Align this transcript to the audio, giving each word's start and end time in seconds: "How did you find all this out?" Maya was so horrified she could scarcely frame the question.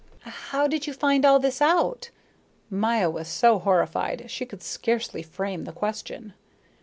"How 0.49 0.65
did 0.65 0.87
you 0.87 0.93
find 0.93 1.25
all 1.25 1.37
this 1.37 1.61
out?" 1.61 2.09
Maya 2.71 3.07
was 3.07 3.27
so 3.27 3.59
horrified 3.59 4.31
she 4.31 4.47
could 4.47 4.63
scarcely 4.63 5.21
frame 5.21 5.65
the 5.65 5.71
question. 5.73 6.33